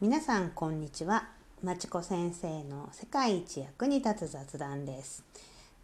[0.00, 1.28] 皆さんこんにちは。
[1.62, 5.24] まちこ先生の世界一役に立つ雑談です。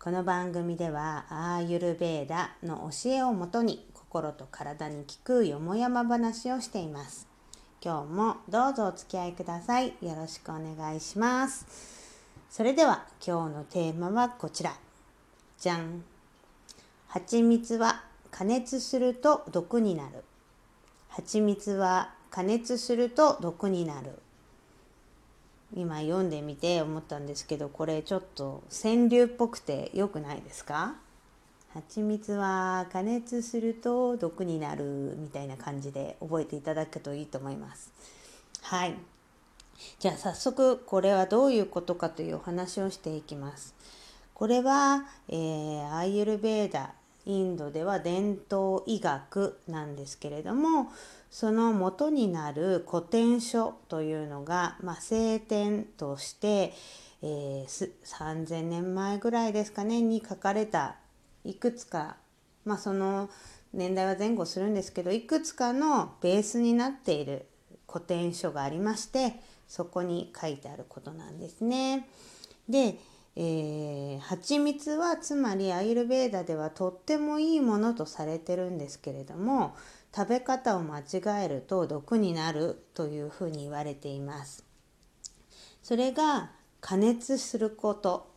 [0.00, 7.28] この番組ではアーユルベーダの教えをもとに心と体に効くよもやま話をしています。
[7.82, 9.94] 今日もどうぞお付き合いください。
[10.02, 11.64] よろしくお願いします。
[12.50, 14.74] それでは今日のテーマはこちら。
[15.56, 16.02] じゃん。
[17.06, 18.02] 蜂蜜は
[18.32, 20.24] 加熱すると毒になる。
[21.10, 24.18] 蜂蜜は加熱すると毒になる。
[25.74, 30.94] 今読んでみて思ったんですけどこれちょっと川柳っぽくて良くないですか？
[31.72, 37.92] 蜂蜜は加熱すると毒になるみたいな感じで覚えていただくといいと思います。
[38.62, 38.96] はい。
[40.00, 43.74] じゃあ早速これはどういうことかというお話をしていきます。
[44.34, 46.94] これは、えー、アイユルベーダ
[47.26, 50.90] インドでは伝統医学なんですけれども
[51.30, 56.72] その元になる古典書というのが、まあ、聖典として、
[57.22, 60.96] えー、3,000年前ぐらいですかねに書かれた
[61.44, 62.16] いくつか、
[62.64, 63.30] まあ、その
[63.72, 67.46] 年代は前後するんですけどいくつかのベースになっている
[67.88, 69.34] 古典書がありまして
[69.68, 72.08] そこに書いてあることなんですね。
[72.68, 72.96] で、
[73.36, 79.76] えー、蜂蜜はつまりアイルベーダではとってもいいものとされてるんですけれども
[80.14, 84.64] 食べ方を間違えると毒になるというふうに言われています。
[85.82, 88.30] それが加熱すること、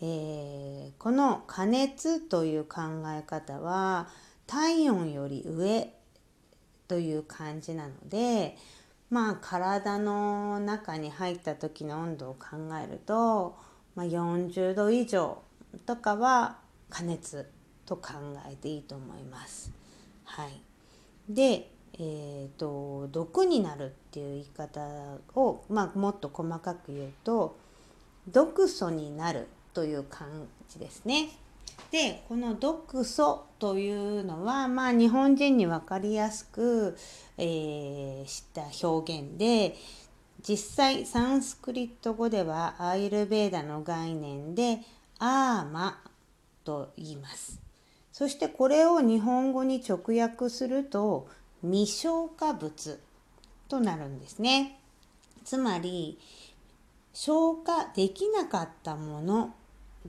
[0.00, 4.08] えー、この加熱という考え方は
[4.46, 5.92] 体温より上
[6.88, 8.56] という感じなので
[9.10, 13.56] まあ体の中に入った時の温度を考えると、
[13.94, 15.42] まあ、40度以上
[15.84, 16.58] とかは
[16.90, 17.48] 加熱
[17.84, 18.12] と考
[18.50, 19.72] えていいと思います。
[20.24, 20.60] はい、
[21.28, 24.80] で、えーと、毒になるっていう言い方
[25.34, 27.56] を、まあ、もっと細かく言うと
[28.28, 31.28] 毒素になるという感じですね。
[31.90, 36.96] でこの毒素というのは、まあ、日本人に分かりやすく、
[37.38, 39.76] えー、した表現で
[40.46, 44.80] 実際サンスクリット語ではアイルベーダの概念で
[45.18, 46.02] アーマ
[46.64, 47.65] と言います。
[48.16, 51.28] そしてこれを日本語に直訳すると
[51.60, 52.98] 未消化物
[53.68, 54.80] となるんですね。
[55.44, 56.18] つまり
[57.12, 59.54] 消化できなかったもの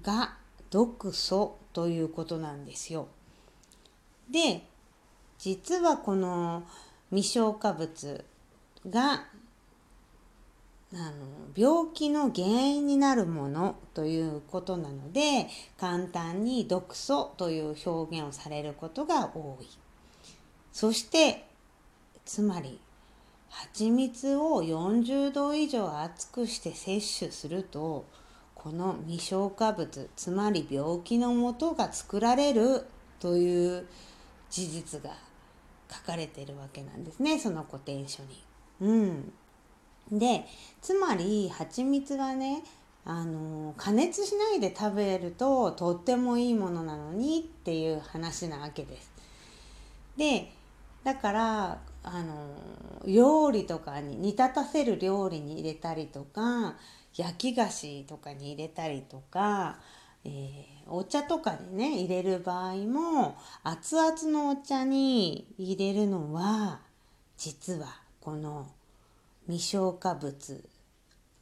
[0.01, 0.38] が
[0.69, 3.09] 毒素ということなんですよ。
[4.31, 4.63] で
[5.38, 6.63] 実はこの
[7.09, 8.23] 未消化物
[8.90, 9.25] が
[10.94, 11.14] あの
[11.53, 19.68] 病気の原因になるものということなので簡単に毒素という表現をされることが多い
[20.72, 21.46] そして
[22.24, 22.80] つまり
[23.50, 28.06] 蜂蜜を40度以上熱くして摂取すると
[28.56, 32.86] この未消化物つまり病気のもとが作られる
[33.20, 33.88] という
[34.50, 35.12] 事実が
[35.90, 38.44] 書かれているわけなんですねその古典書に。
[38.80, 39.34] うん
[40.12, 40.45] で
[40.81, 42.63] つまり蜂蜜はね
[43.06, 49.12] あの加熱しないで食べるととってもいいものなのにっていう話なわけです。
[50.17, 50.51] で
[51.03, 52.53] だからあの
[53.06, 56.75] 料理とかに煮立たせる料理に入れたりとか
[57.16, 59.79] 焼き菓子とかに入れたりとか、
[60.25, 66.79] えー、お茶とかにね入れる場合も熱々のお茶に入れるのは
[67.38, 68.67] 実はこの
[69.47, 70.63] 未消化物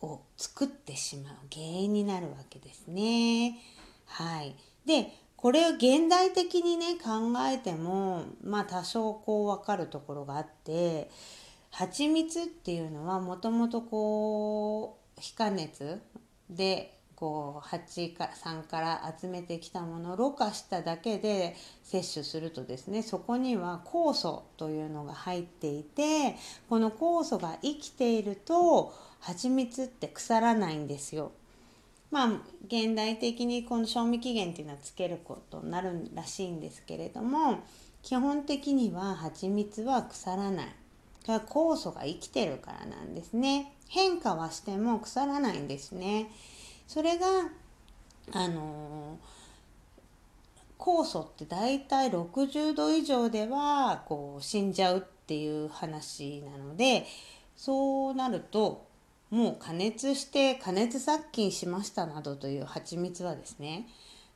[0.01, 3.57] を作ってしまう原因になるわけですね。
[4.05, 4.55] はい、
[4.85, 11.09] でこれを現代的にね考えてもまあ多少こう分かるところがあって
[11.71, 16.01] 蜂蜜っていうのはもともとこう非加熱
[16.49, 26.35] でこう蜂さんから集めてきたものをろ過しただけで摂取するとですねそこには酵素というのが入っていて
[26.69, 31.31] この酵素が生きていると蜂蜜って腐らないんですよ。
[32.11, 32.27] まあ
[32.67, 37.59] 現代的にこの賞味期限っていうのはつけることになるらしいんですけれども
[38.03, 40.67] 基本的には蜂蜜は腐らない。
[41.47, 43.73] 酵素が生きてるからなんですね。
[43.87, 46.29] 変化はしても腐らないんですね。
[46.87, 47.25] それが
[48.31, 49.17] あの
[50.77, 57.05] 酵素って大体60度以上ではこう死んじゃうっていう話なので
[57.55, 58.85] そうなると
[59.31, 63.87] もう加熱して加熱殺菌しましたなどという蜂蜜はですね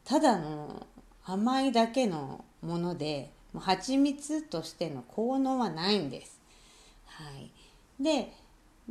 [0.04, 0.88] ただの
[1.24, 6.40] 甘いだけのものでもう蜂蜜としての効能はないんです。
[7.06, 7.52] はい、
[8.04, 8.34] で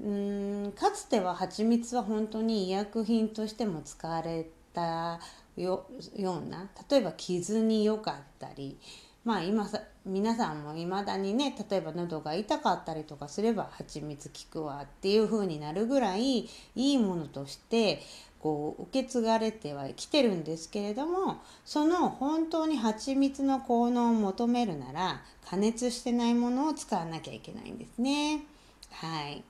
[0.05, 5.19] うんかつては蜂蜜は本当に医薬品としても使われた
[5.57, 8.79] ような例えば傷に良かったり
[9.25, 18.01] まあ今さ皆さんもいまだにね例えば喉が痛かったりとかすれば蜂蜜効くわっていう風になるぐらいいいものとして
[18.39, 28.45] こう受け継がれてはきてるんですけれどもその本当に蜂蜜の効能を求めるなら加熱してないものを使わなきゃいけないんですね。
[28.93, 29.43] はい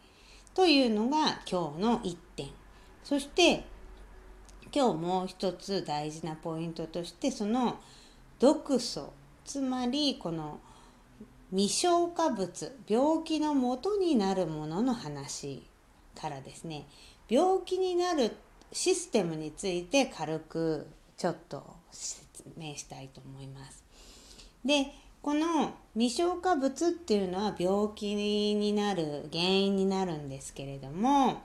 [0.58, 2.48] というのが今日の1点。
[3.04, 3.62] そして
[4.74, 7.78] 今日もう一つ大事なポイントとしてその
[8.40, 9.12] 毒素
[9.44, 10.58] つまりこの
[11.52, 15.62] 未消化物病気のもとになるものの話
[16.20, 16.88] からですね
[17.28, 18.34] 病気になる
[18.72, 23.84] システムについて軽くちょっと説明したいと思います。
[24.64, 31.42] でこの未消化物っていうのは病気になる原因になるんですけれども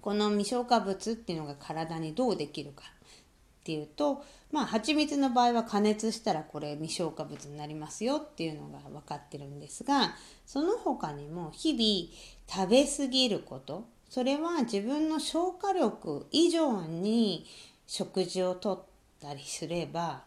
[0.00, 10.14] この未消化物っていうのが体にどうできるかっていうとまあ蜂蜜の場合は加熱したらこれ未消化物になりますよっていうのが分かってるんですが
[10.46, 17.44] その他にも日々食べ過ぎることそれは自分の消化力以上に
[17.86, 18.82] 食事をとっ
[19.20, 20.22] たりすれば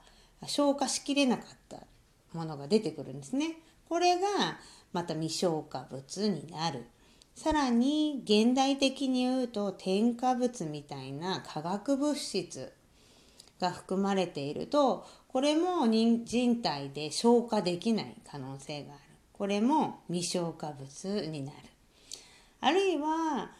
[0.45, 1.77] 消化しきれなかった
[2.39, 3.57] ものが出てくるんですね。
[3.89, 4.27] これが
[4.93, 6.85] また未消化物になる。
[7.35, 12.71] さらに現代的に言うと添加物みたいな化学物質
[13.59, 19.01] が含まれているとこれも人体で消化できない可能性がある。
[19.33, 21.57] これも未消化物になる。
[22.61, 23.51] あるいは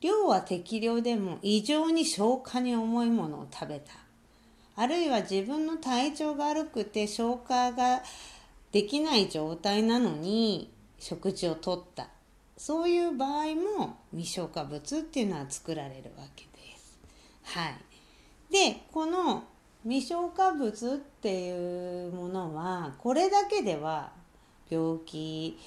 [0.00, 4.07] 量は適量でも異常に消化に重いものを食べた。
[4.80, 8.00] あるいは自分の体調が悪くて消化が
[8.70, 12.06] できない状態なのに食事をとった。
[12.56, 16.96] そういう場合も未消化物っていうのは作られるわけです。
[17.42, 17.74] はい。
[18.52, 19.42] で、この
[19.82, 24.12] 未消化物っていうものはこれだけでは
[24.70, 25.58] 病気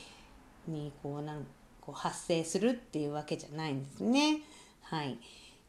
[0.70, 1.46] にこうなん
[1.82, 4.40] こう発生するっていうわけじゃないんですね。
[4.84, 5.18] はい。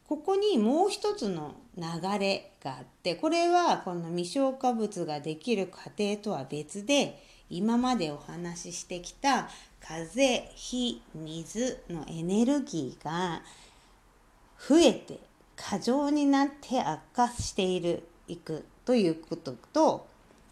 [0.07, 1.83] ここにもう一つの流
[2.19, 13.41] れがあってこれはこの未消化物ができる過程とは別で今までお話ししてきた風火水のエネルギーが
[14.67, 15.19] 増えて
[15.55, 20.07] 過剰になって悪化しているいくということと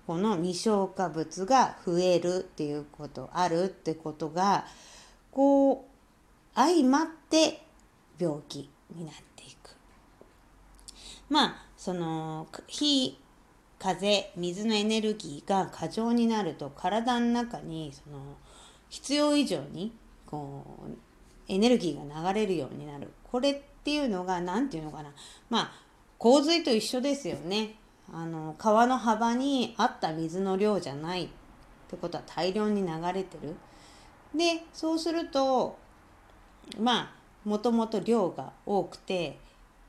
[0.07, 4.65] この未消化物が増えるっていうことあるってことが
[5.31, 7.61] こう相まって
[8.19, 9.30] 病気になって。
[11.31, 13.17] まあその火
[13.79, 18.19] 風水のエネルギーが過剰になると体の中にその
[18.89, 19.93] 必要以上に
[20.25, 20.91] こう
[21.47, 23.07] エネルギーが流れるようになる。
[23.23, 25.11] これっていうのが何て言うのかな。
[25.49, 25.71] まあ
[26.17, 27.75] 洪水と一緒ですよね。
[28.13, 31.29] あの川の幅に合った水の量じゃないっ
[31.87, 33.55] てことは大量に流れてる。
[34.35, 35.77] でそうすると
[36.77, 37.11] まあ
[37.45, 39.39] もともと量が多くて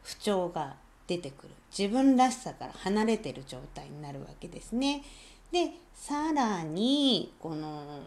[0.05, 5.02] 不調が出てくる自分らしさから離れてる状態になるわけですね。
[5.50, 8.00] でさらにこの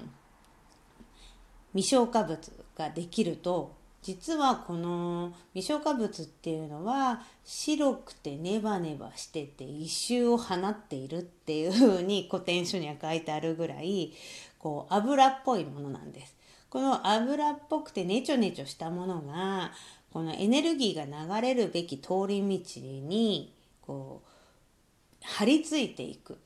[1.74, 2.40] 未消化物
[2.78, 14.14] ができると実はこの未消化物っていうのは白くてネバネバしてて異臭を放っているっていうふうに古典書には書いてあるぐらい
[14.60, 16.36] こう油っぽいものなんです。
[16.70, 19.72] この油っぽくてネチョネチョしたものが
[20.16, 26.38] このエネルギーが流れるべき通り道にこう張り付いていく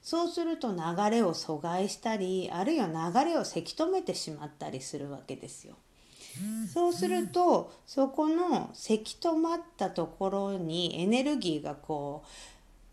[0.00, 0.76] そうすると流
[1.10, 5.74] れを阻害したりあるいは流れをせき止めてしまったりするわけですよ。
[6.72, 12.28] そうするとそこのせき止まったところにエネルギーがこう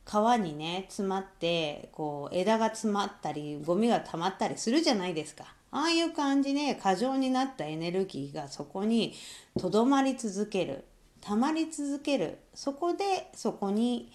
[0.04, 5.46] 川にね詰まってこう枝が詰まったりゴミが溜まったりするじゃないですか。
[5.72, 9.14] ああいう感じで過剰になったエネルギーがそこに
[9.60, 10.86] とどまり続ける。
[11.22, 12.40] 溜まり続ける。
[12.54, 14.12] そこでそこに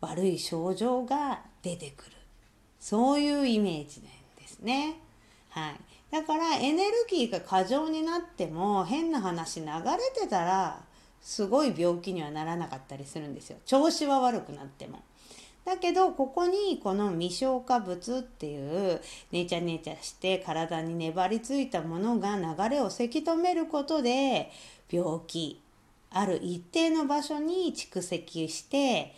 [0.00, 2.12] 悪い症状が出てくる。
[2.80, 4.96] そういうイメージなんですね。
[5.50, 9.72] はい、だからエネルギーが過剰になっても変な話流れ
[10.20, 10.84] てたら
[11.20, 13.58] すごい病気にはならなかったりするんですよ。
[13.64, 15.02] 調子は悪くなっても。
[15.68, 24.50] だけどここにこの未消化物っていうネチャネチャして体に粘りついたものが流れをせき止めることで
[24.90, 25.60] 病気
[26.10, 29.14] ある一定の場所に蓄積して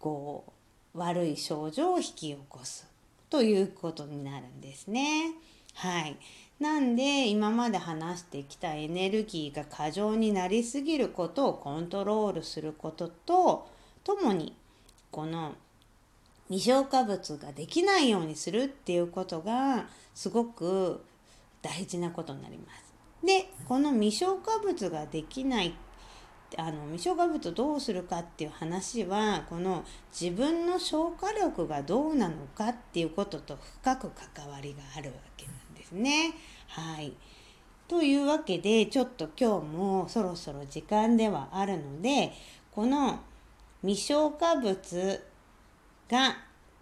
[0.00, 0.52] こ
[0.92, 2.84] う悪い症状を引き起こす
[3.30, 5.34] ということになるんですね。
[5.74, 6.16] はい。
[6.58, 13.68] なんで今まで話してきたエネルギーが過剰になりすぎることをコントロールすることと
[14.02, 14.56] ともに
[15.12, 15.54] この
[16.48, 21.04] 未消化物ができないようにするっていうことがすごく
[21.62, 22.86] 大事なことになります。
[23.24, 25.74] でこの未消化物ができない
[26.56, 29.84] あの未消化物どうするかっていう話はこの
[30.18, 36.34] 自分の消化力がどうなのかっていうことと深く関わりがあるわけなんですね。
[36.68, 37.12] はい。
[37.88, 42.32] というわけでちょっと今日もそろそろ時間ではあるので
[42.72, 43.20] この
[43.82, 45.22] 未消化物
[46.10, 46.36] が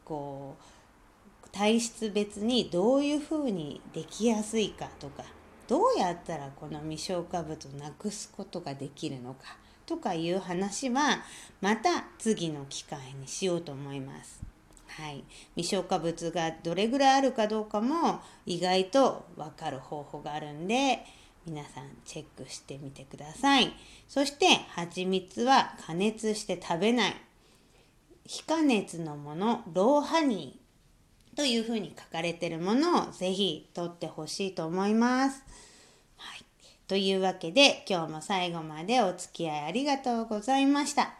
[0.05, 5.25] こう体質別にどういうふうにできやすいかとか
[5.69, 11.23] どうやったらこの未消化物をなくすことができるのかとかいう話は
[11.61, 14.43] また次の機会にしようと思います。
[14.89, 15.25] はい、
[15.57, 21.05] 未消化物がどれぐらいあるかどうかも意外と分かる方法があるんで
[21.47, 23.73] 皆さんチェックしてみてください。
[24.09, 27.17] そして蜂蜜は加熱して食べない。
[28.27, 35.43] 非加熱のもの、ローハニーというふうに書かれてるものをぜひ取ってほしいと思います。
[36.17, 36.45] はい。
[36.87, 41.15] というわけで今日も最後までお付き合いありがとうございました。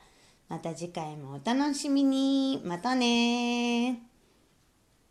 [0.49, 2.63] また次回もお楽しみに。
[2.65, 4.14] またね